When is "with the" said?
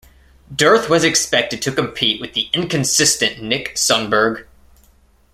2.19-2.49